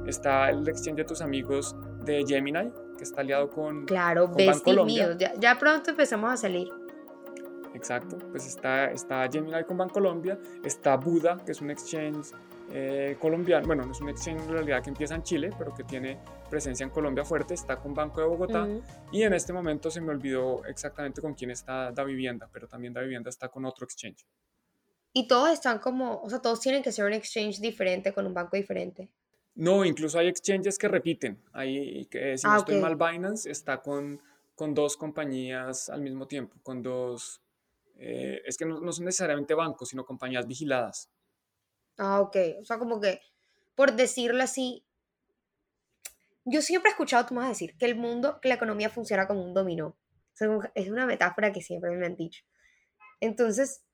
[0.07, 3.85] Está el exchange de tus amigos de Gemini, que está aliado con.
[3.85, 4.33] Claro,
[4.64, 5.16] con mío.
[5.38, 6.68] Ya, pronto empezamos a salir.
[7.74, 12.32] Exacto, pues está, está Gemini con Bancolombia, está Buda, que es un exchange
[12.70, 15.85] eh, colombiano, bueno, no es un exchange en realidad que empieza en Chile, pero que
[15.85, 18.66] tiene presencia en Colombia fuerte, está con Banco de Bogotá
[19.11, 22.92] y en este momento se me olvidó exactamente con quién está Da Vivienda, pero también
[22.92, 24.26] Da Vivienda está con otro exchange.
[25.12, 28.32] Y todos están como, o sea, todos tienen que ser un exchange diferente con un
[28.32, 29.11] banco diferente.
[29.54, 31.38] No, incluso hay exchanges que repiten.
[31.52, 34.18] Hay, que, si no ah, estoy mal, Binance está con,
[34.54, 37.41] con dos compañías al mismo tiempo, con dos...
[37.96, 41.11] Eh, es que no, no, son necesariamente bancos, sino compañías vigiladas.
[41.98, 42.37] Ah, ok.
[42.61, 43.20] O sea, como que,
[43.74, 44.85] por decirlo así,
[46.44, 49.44] yo siempre he escuchado, tú me decir, que el mundo, que la economía funciona como
[49.44, 49.96] un dominó.
[50.74, 52.44] es una metáfora que siempre me han dicho.
[53.20, 53.85] Entonces,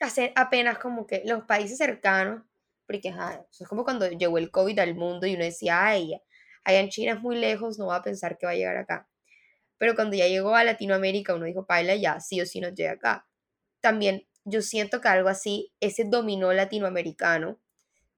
[0.00, 2.42] hacer apenas como que los países cercanos
[2.88, 3.12] porque
[3.60, 6.18] es como cuando llegó el COVID al mundo y uno decía, ay,
[6.64, 9.06] allá en China es muy lejos, no va a pensar que va a llegar acá.
[9.78, 12.92] Pero cuando ya llegó a Latinoamérica, uno dijo, paila, ya sí o sí nos llega
[12.92, 13.26] acá.
[13.80, 17.60] También yo siento que algo así, ese dominó latinoamericano,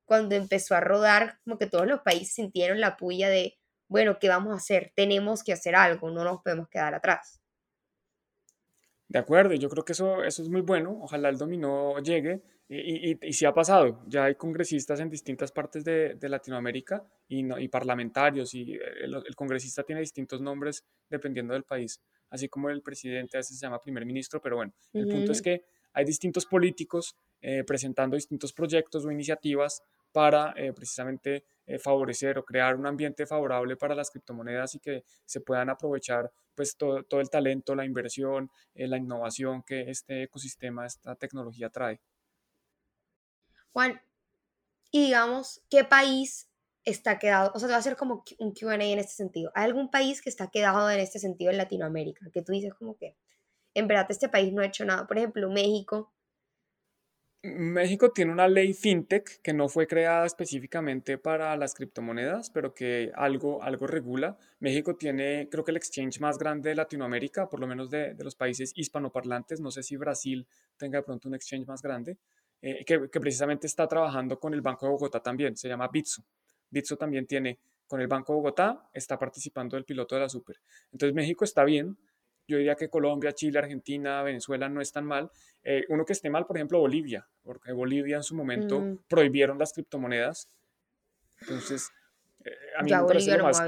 [0.04, 4.28] cuando empezó a rodar, como que todos los países sintieron la puya de, bueno, ¿qué
[4.28, 4.92] vamos a hacer?
[4.96, 7.40] Tenemos que hacer algo, no nos podemos quedar atrás.
[9.10, 10.96] De acuerdo, yo creo que eso, eso es muy bueno.
[11.02, 15.82] Ojalá el dominó llegue y, y, sí ha pasado, ya hay congresistas en distintas partes
[15.82, 21.64] de, de Latinoamérica y, y, parlamentarios, y el, el, congresista tiene distintos nombres dependiendo del
[21.64, 25.32] país, así como el presidente a veces se llama primer ministro, pero bueno, el punto
[25.32, 31.78] es que hay distintos políticos eh, presentando distintos proyectos o iniciativas para eh, precisamente eh,
[31.78, 36.76] favorecer o crear un ambiente favorable para las criptomonedas y que se puedan aprovechar pues
[36.76, 42.00] todo, todo el talento, la inversión, la innovación que este ecosistema, esta tecnología trae.
[43.72, 44.00] Juan,
[44.90, 46.50] y digamos, ¿qué país
[46.84, 49.50] está quedado, o sea, te va a hacer como un QA en este sentido.
[49.54, 52.26] ¿Hay algún país que está quedado en este sentido en Latinoamérica?
[52.32, 53.16] Que tú dices como que,
[53.74, 55.06] en verdad, este país no ha hecho nada.
[55.06, 56.12] Por ejemplo, México.
[57.42, 63.12] México tiene una ley fintech que no fue creada específicamente para las criptomonedas, pero que
[63.14, 64.36] algo, algo regula.
[64.58, 68.24] México tiene, creo que el exchange más grande de Latinoamérica, por lo menos de, de
[68.24, 69.60] los países hispanoparlantes.
[69.60, 72.18] No sé si Brasil tenga de pronto un exchange más grande,
[72.60, 76.22] eh, que, que, precisamente está trabajando con el Banco de Bogotá también, se llama Bitso.
[76.68, 80.56] Bitso también tiene, con el Banco de Bogotá, está participando del piloto de la Super.
[80.92, 81.96] Entonces México está bien.
[82.50, 85.30] Yo diría que Colombia, Chile, Argentina, Venezuela no están mal.
[85.62, 88.98] Eh, uno que esté mal, por ejemplo, Bolivia, porque Bolivia en su momento mm.
[89.08, 90.50] prohibieron las criptomonedas.
[91.42, 91.90] Entonces,
[92.44, 93.62] eh, a mí me parece lo más,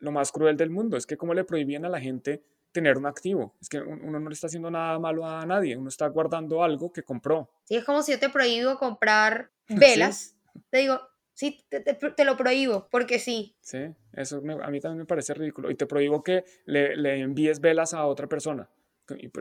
[0.00, 0.96] lo más cruel del mundo.
[0.96, 2.42] Es que como le prohibían a la gente
[2.72, 3.54] tener un activo.
[3.60, 6.92] Es que uno no le está haciendo nada malo a nadie, uno está guardando algo
[6.92, 7.48] que compró.
[7.64, 10.34] Sí, es como si yo te prohíbo comprar velas.
[10.70, 11.00] Te digo,
[11.40, 13.56] Sí, te, lo prohíbo, porque sí.
[13.62, 13.78] Sí,
[14.12, 15.70] eso a mí también me parece ridículo.
[15.70, 18.68] Y te prohíbo que le, le envíes velas a otra persona.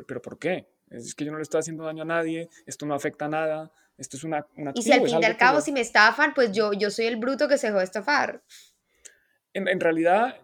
[0.08, 0.70] ¿Pero por qué?
[0.90, 3.74] Es que yo no le estoy haciendo daño a nadie, esto no afecta a nada,
[3.98, 4.48] esto es una...
[4.56, 7.08] una y si al fin y al cabo, si me estafan, pues yo, yo soy
[7.08, 8.44] el bruto que se dejó de estafar.
[9.52, 10.38] En, en realidad,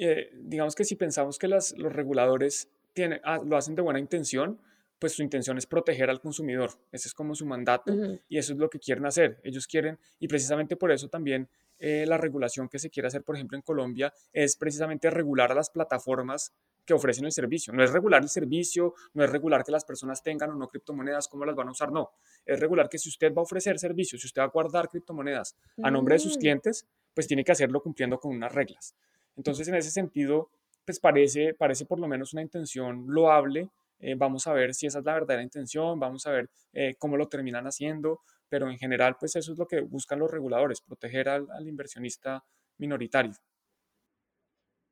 [0.00, 4.00] eh, digamos que si pensamos que las, los reguladores tienen, ah, lo hacen de buena
[4.00, 4.60] intención,
[4.98, 6.70] pues su intención es proteger al consumidor.
[6.90, 7.92] Ese es como su mandato
[8.28, 9.40] y eso es lo que quieren hacer.
[9.44, 13.36] Ellos quieren, y precisamente por eso también eh, la regulación que se quiere hacer, por
[13.36, 16.52] ejemplo, en Colombia, es precisamente regular a las plataformas
[16.86, 17.72] que ofrecen el servicio.
[17.72, 21.28] No es regular el servicio, no es regular que las personas tengan o no criptomonedas,
[21.28, 22.12] cómo las van a usar, no.
[22.46, 25.56] Es regular que si usted va a ofrecer servicios, si usted va a guardar criptomonedas
[25.82, 26.40] a nombre de sus mm.
[26.40, 28.94] clientes, pues tiene que hacerlo cumpliendo con unas reglas.
[29.36, 30.50] Entonces, en ese sentido,
[30.84, 34.98] pues parece, parece por lo menos una intención loable eh, vamos a ver si esa
[34.98, 39.16] es la verdadera intención, vamos a ver eh, cómo lo terminan haciendo, pero en general,
[39.18, 42.44] pues eso es lo que buscan los reguladores, proteger al, inversionista
[42.78, 43.32] minoritario.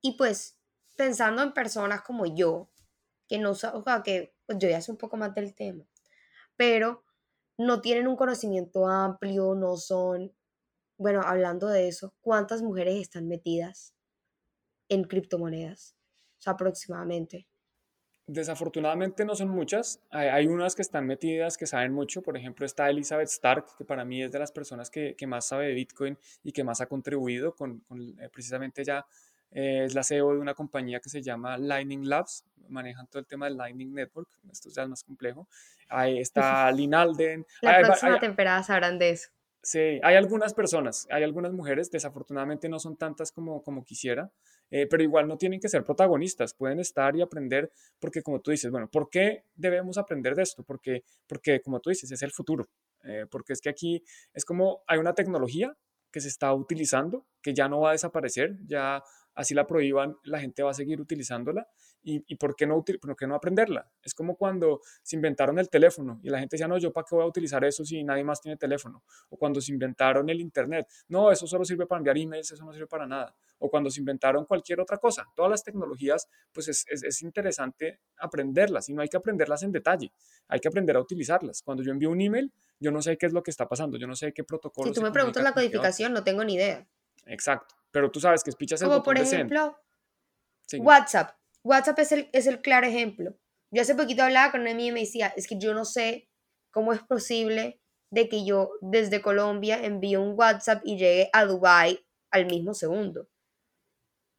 [0.01, 0.59] Y pues,
[0.97, 2.71] pensando en personas como yo,
[3.29, 3.73] que no, o sea,
[4.05, 5.85] que pues, yo ya sé un poco más del tema,
[6.57, 7.05] pero
[7.57, 10.35] no tienen un conocimiento amplio, no son,
[10.97, 13.95] bueno, hablando de eso, ¿cuántas mujeres están metidas
[14.89, 15.95] en criptomonedas?
[16.39, 17.49] O sea, aproximadamente.
[18.27, 20.01] Desafortunadamente no son muchas.
[20.11, 22.23] Hay, unas que están metidas, que saben mucho.
[22.23, 25.67] Por ejemplo, está Elizabeth Stark, que para mí es de las personas que, más sabe
[25.67, 27.85] de Bitcoin y que más ha contribuido con,
[28.19, 29.05] eh, precisamente ya
[29.51, 32.45] eh, es la CEO de una compañía que se llama Lightning Labs.
[32.69, 34.29] Manejan todo el tema del Lightning Network.
[34.51, 35.47] Esto ya es más complejo.
[35.89, 37.47] Ahí está Lynn Alden.
[37.61, 39.29] La próxima temporada sabrán de eso.
[39.65, 44.31] Sí, hay algunas personas, hay algunas mujeres, desafortunadamente no son tantas como, como quisiera,
[44.71, 48.51] eh, pero igual no tienen que ser protagonistas, pueden estar y aprender, porque como tú
[48.51, 50.65] dices, bueno, ¿por qué debemos aprender de esto?
[50.65, 52.69] Porque, porque como tú dices, es el futuro,
[53.03, 55.77] eh, porque es que aquí es como hay una tecnología
[56.11, 59.03] que se está utilizando, que ya no va a desaparecer, ya
[59.35, 61.69] así la prohíban, la gente va a seguir utilizándola
[62.07, 63.91] ¿Y, por, qué no, por qué no aprenderla?
[64.03, 67.15] Es como cuando se inventaron el teléfono y la gente decía, no, yo para qué
[67.15, 69.03] voy a utilizar eso si nadie más tiene teléfono.
[69.31, 72.75] O cuando se inventaron el Internet, no, eso solo sirve para enviar emails, eso no
[72.75, 73.35] sirve para nada.
[73.59, 75.27] O cuando se inventaron cualquier otra cosa.
[75.35, 80.13] Todas las tecnologías, pues es, es, interesante aprenderlas y no hay que aprenderlas en detalle,
[80.49, 81.63] hay que aprender a utilizarlas.
[81.63, 84.07] Cuando yo envío un email, yo no sé qué es lo que está pasando, yo
[84.07, 84.89] no sé qué protocolo.
[84.89, 86.87] Si tú me preguntas la codificación, no tengo ni idea.
[87.25, 89.79] Exacto, pero tú sabes que es pichas el Como por ejemplo,
[90.81, 93.35] WhatsApp WhatsApp es el, es el claro ejemplo.
[93.71, 96.29] Yo hace poquito hablaba con una amiga y me decía, es que yo no sé
[96.71, 102.07] cómo es posible de que yo desde Colombia envíe un WhatsApp y llegue a Dubai
[102.31, 103.29] al mismo segundo.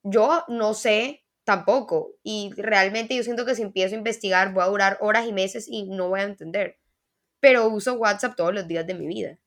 [0.04, 4.68] Yo no sé tampoco y realmente yo siento que si empiezo a investigar voy a
[4.68, 6.78] durar horas y meses y no voy a entender.
[7.40, 9.40] Pero uso WhatsApp todos los días de mi vida.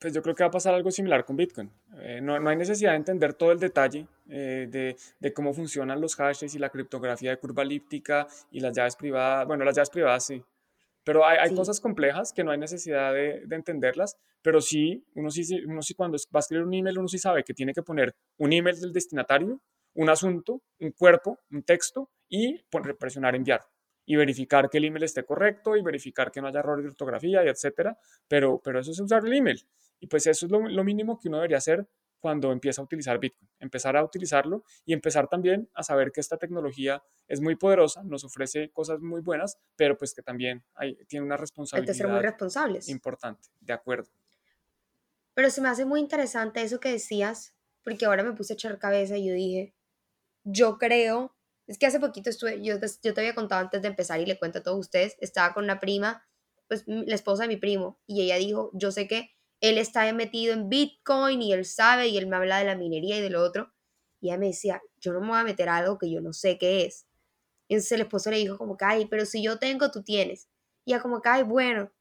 [0.00, 1.70] Pues yo creo que va a pasar algo similar con Bitcoin.
[1.98, 6.00] Eh, no, no, hay necesidad de entender todo el detalle eh, de, de, cómo funcionan
[6.00, 9.46] los hashes y la criptografía de curva elíptica y las llaves privadas.
[9.46, 10.42] Bueno, las llaves privadas sí.
[11.04, 15.30] Pero hay, hay cosas complejas que no hay necesidad de, de, entenderlas, pero sí uno,
[15.30, 17.82] sí, uno sí cuando va a escribir un email, uno sí sabe que tiene que
[17.82, 19.60] poner un email del destinatario,
[19.94, 22.62] un asunto, un cuerpo, un texto y
[22.98, 23.62] presionar enviar
[24.10, 27.44] y verificar que el email esté correcto y verificar que no haya error de ortografía
[27.44, 29.64] y etcétera, pero, pero eso es usar el email.
[30.00, 31.86] Y pues eso es lo, mínimo que uno debería hacer
[32.18, 36.36] cuando empieza a utilizar Bitcoin, empezar a utilizarlo y empezar también a saber que esta
[36.36, 41.24] tecnología es muy poderosa, nos ofrece cosas muy buenas, pero pues que también hay, tiene
[41.24, 42.88] una responsabilidad ser muy responsables.
[42.88, 44.10] importante, de acuerdo.
[45.34, 48.78] Pero se me hace muy interesante eso que decías, porque ahora me puse a echar
[48.78, 49.74] cabeza y yo dije,
[50.44, 51.34] yo creo,
[51.66, 54.38] es que hace poquito estuve, yo, yo te había contado antes de empezar y le
[54.38, 56.26] cuento a todos ustedes, estaba con una prima,
[56.68, 59.30] pues la esposa de mi primo, y ella dijo, yo sé que
[59.60, 63.18] él está metido en Bitcoin y él sabe y él me habla de la minería
[63.18, 63.72] y de lo otro.
[64.20, 66.58] Y ella me decía, yo no me voy a meter algo que yo no sé
[66.58, 67.06] qué es.
[67.68, 70.48] Entonces el esposo le dijo como que, ay, pero si yo tengo, tú tienes.
[70.84, 71.92] Y ella como que, ay, bueno,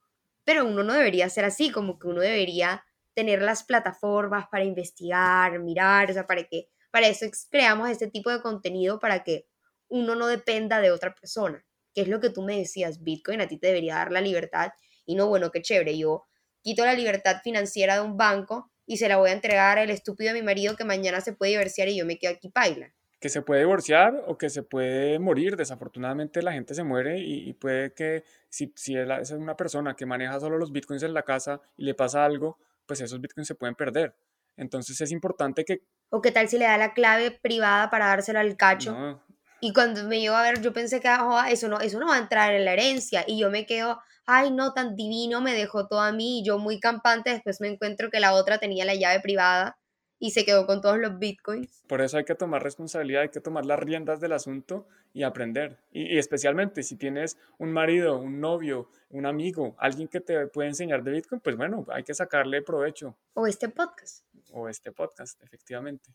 [0.44, 5.60] pero uno no debería ser así, como que uno debería tener las plataformas para investigar,
[5.60, 9.48] mirar, o sea, para que, para eso creamos este tipo de contenido para que
[9.90, 13.48] uno no dependa de otra persona, que es lo que tú me decías, Bitcoin a
[13.48, 14.72] ti te debería dar la libertad
[15.06, 16.28] y no, bueno, qué chévere, yo
[16.62, 20.34] quito la libertad financiera de un banco y se la voy a entregar al estúpido
[20.34, 22.92] de mi marido que mañana se puede divorciar y yo me quedo aquí paila.
[23.20, 25.58] Que se puede divorciar o que se puede morir.
[25.58, 30.40] Desafortunadamente la gente se muere y, puede que si, si es una persona que maneja
[30.40, 33.76] solo los bitcoins en la casa y le pasa algo, pues esos bitcoins se pueden
[33.76, 34.16] perder.
[34.58, 35.82] Entonces es importante que...
[36.10, 39.22] ¿O qué tal si le da la clave privada para dársela al cacho?
[39.62, 42.16] Y cuando me llevo a ver, yo pensé que oh, eso, no, eso no va
[42.16, 43.24] a entrar en la herencia.
[43.28, 46.40] Y yo me quedo, ay, no, tan divino, me dejó todo a mí.
[46.40, 49.78] Y yo muy campante, después me encuentro que la otra tenía la llave privada
[50.20, 51.84] y se quedó con todos los bitcoins.
[51.88, 55.80] Por eso hay que tomar responsabilidad, hay que tomar las riendas del asunto y aprender.
[55.92, 60.70] Y, y, especialmente si tienes un marido, un novio, un amigo, alguien que te puede
[60.70, 63.18] enseñar de bitcoin, pues bueno, hay que sacarle provecho.
[63.34, 64.26] O este podcast.
[64.52, 66.14] O este podcast, efectivamente.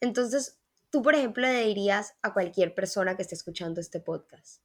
[0.00, 0.58] Entonces,
[0.94, 4.62] tú, por ejemplo, le dirías a cualquier persona que esté escuchando este podcast,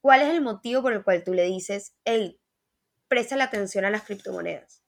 [0.00, 2.40] ¿cuál es el motivo por el cual tú le dices, hey,
[3.08, 4.84] presta la atención a las criptomonedas?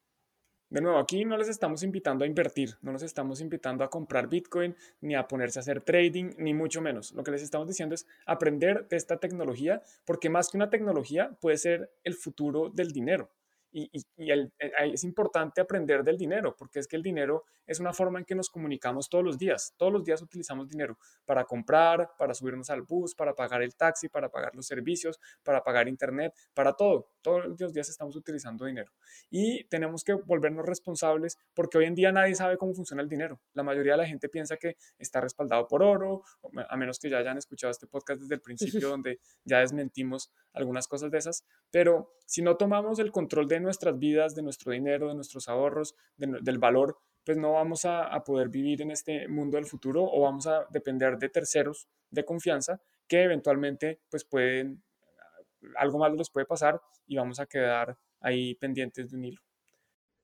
[0.71, 4.29] De nuevo, aquí no les estamos invitando a invertir, no les estamos invitando a comprar
[4.29, 7.11] Bitcoin, ni a ponerse a hacer trading, ni mucho menos.
[7.11, 11.37] Lo que les estamos diciendo es aprender de esta tecnología, porque más que una tecnología
[11.41, 13.33] puede ser el futuro del dinero.
[13.71, 18.25] Y, es importante aprender del dinero, porque es que el dinero es una forma en
[18.25, 19.75] que nos comunicamos todos los días.
[19.77, 24.09] Todos los días utilizamos dinero para comprar, para subirnos al bus, para pagar el taxi,
[24.09, 27.11] para pagar los servicios, para pagar internet, para todo.
[27.21, 28.93] Todos los días estamos utilizando dinero.
[29.31, 33.41] Y tenemos que volvernos responsables porque hoy en día nadie sabe cómo funciona el dinero.
[33.53, 36.23] La mayoría de la gente piensa que está respaldado por oro,
[36.69, 40.89] a menos que ya hayan escuchado este podcast desde el principio donde ya desmentimos algunas
[40.89, 41.45] cosas de esas.
[41.71, 45.95] Pero si no tomamos el control de nuestras vidas, de nuestro dinero, de nuestros ahorros,
[46.17, 50.47] del valor, pues no vamos a, poder vivir en este mundo del futuro o vamos
[50.47, 54.83] a depender de terceros de confianza que eventualmente pues pueden,
[55.77, 59.43] algo malo les puede pasar y vamos a quedar ahí pendientes de un hilo.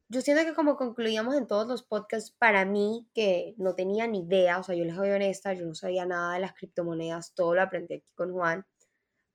[0.08, 4.20] Yo siento que como concluíamos en todos los podcasts, para mí que no tenía ni
[4.20, 7.54] idea, o sea, yo les soy honesta, yo no sabía nada de las criptomonedas, todo
[7.54, 8.64] lo aprendí aquí con Juan,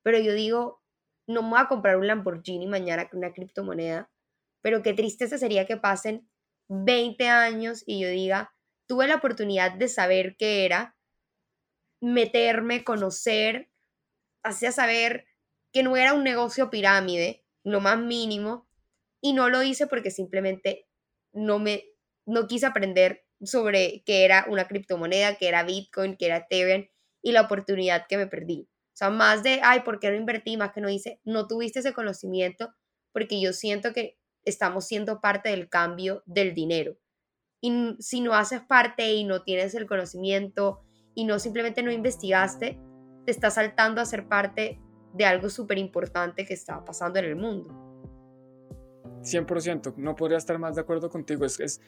[0.02, 0.82] pero yo digo,
[1.30, 4.10] no me voy a comprar un Lamborghini mañana con una criptomoneda,
[4.62, 6.28] pero qué tristeza sería que pasen
[6.70, 8.52] 20 años y yo diga,
[8.88, 10.98] tuve la oportunidad de saber qué era,
[12.02, 13.70] meterme, conocer,
[14.44, 15.28] hacia saber
[15.72, 18.68] que no era un negocio pirámide, lo más mínimo,
[19.22, 20.88] y no lo hice porque simplemente
[21.32, 21.84] no me
[22.26, 26.88] no quise aprender sobre qué era una criptomoneda, qué era Bitcoin, qué era Ethereum
[27.22, 28.68] y la oportunidad que me perdí
[29.00, 30.58] sea, más de, ay, ¿por qué no invertí?
[30.58, 32.74] Más que no hice, no tuviste ese conocimiento
[33.14, 36.98] porque yo siento que estamos siendo parte del cambio del dinero.
[37.62, 40.82] Y si no haces parte y no tienes el conocimiento
[41.16, 42.80] y no simplemente no investigaste,
[43.26, 44.80] te estás saltando a ser parte
[45.14, 47.90] de algo súper importante que está pasando en el mundo.
[49.22, 51.46] 100%, no podría estar más de acuerdo contigo.
[51.46, 51.82] Es, es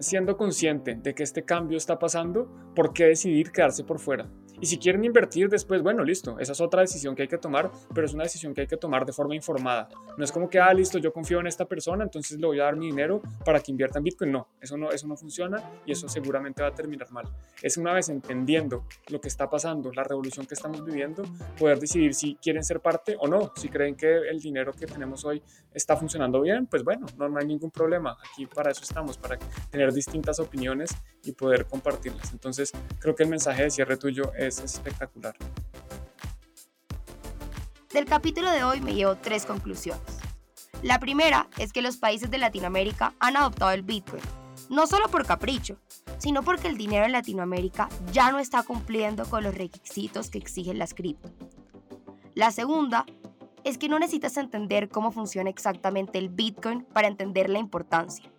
[0.00, 4.30] siendo consciente de que este cambio está pasando, ¿por qué decidir quedarse por fuera?
[4.62, 7.68] Y si quieren invertir después, bueno, listo, esa es otra decisión que hay que tomar,
[7.92, 9.88] pero es una decisión que hay que tomar de forma informada.
[10.16, 12.64] No es como que, ah, listo, yo confío en esta persona, entonces le voy a
[12.64, 14.30] dar mi dinero para que invierta en Bitcoin.
[14.30, 17.24] No, eso no, eso no funciona y eso seguramente va a terminar mal.
[17.60, 21.24] Es una vez entendiendo lo que está pasando, la revolución que estamos viviendo,
[21.58, 23.50] poder decidir si quieren ser parte o no.
[23.56, 25.42] Si creen que el dinero que tenemos hoy
[25.74, 28.16] está funcionando bien, pues bueno, no, no hay ningún problema.
[28.30, 29.40] Aquí para eso estamos, para
[29.72, 30.94] tener distintas opiniones
[31.24, 32.32] y poder compartirlas.
[32.32, 32.70] Entonces,
[33.00, 35.34] creo que el mensaje de cierre tuyo es espectacular.
[37.92, 40.02] Del capítulo de hoy me llevo tres conclusiones.
[40.82, 44.22] La primera es que los países de Latinoamérica han adoptado el Bitcoin,
[44.68, 45.78] no solo por capricho,
[46.18, 50.78] sino porque el dinero en Latinoamérica ya no está cumpliendo con los requisitos que exigen
[50.78, 51.30] las cripto.
[52.34, 53.04] La segunda
[53.64, 58.30] es que no necesitas entender cómo funciona exactamente el Bitcoin para entender la importancia.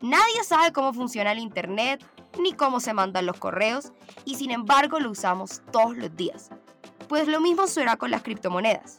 [0.00, 2.04] Nadie sabe cómo funciona el Internet
[2.38, 3.92] ni cómo se mandan los correos
[4.24, 6.50] y sin embargo lo usamos todos los días.
[7.08, 8.98] Pues lo mismo suena con las criptomonedas.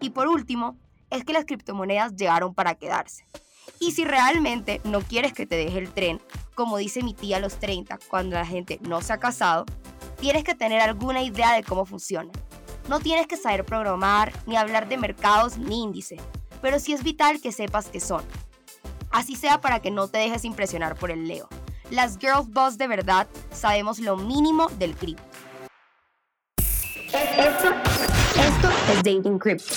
[0.00, 0.76] Y por último,
[1.10, 3.26] es que las criptomonedas llegaron para quedarse.
[3.78, 6.20] Y si realmente no quieres que te deje el tren,
[6.54, 9.66] como dice mi tía a los 30 cuando la gente no se ha casado,
[10.20, 12.30] tienes que tener alguna idea de cómo funciona.
[12.88, 16.16] No tienes que saber programar, ni hablar de mercados ni índice,
[16.62, 18.24] pero sí es vital que sepas qué son.
[19.10, 21.48] Así sea para que no te dejes impresionar por el Leo.
[21.90, 25.22] Las Girl Boss de verdad sabemos lo mínimo del cripto.
[27.12, 27.68] Esto,
[28.34, 29.74] esto es Dating Crypto.